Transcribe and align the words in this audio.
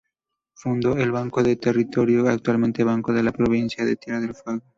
Fundó 0.55 0.97
el 0.97 1.11
Banco 1.11 1.43
del 1.43 1.59
Territorio, 1.59 2.27
actualmente 2.27 2.83
Banco 2.83 3.13
de 3.13 3.21
la 3.21 3.31
Provincia 3.31 3.85
de 3.85 3.97
Tierra 3.97 4.19
del 4.19 4.33
Fuego. 4.33 4.63